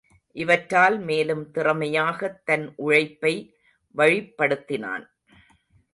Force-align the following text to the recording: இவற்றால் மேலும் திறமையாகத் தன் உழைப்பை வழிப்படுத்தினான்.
இவற்றால் 0.31 0.99
மேலும் 0.99 1.51
திறமையாகத் 1.53 2.45
தன் 2.45 2.73
உழைப்பை 2.75 3.55
வழிப்படுத்தினான். 3.97 5.05